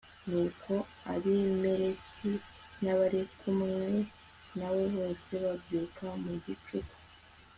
[0.29, 0.73] nuko
[1.13, 2.31] abimeleki
[2.83, 3.89] n'abari kumwe
[4.57, 6.95] na we bose babyuka mu gicuku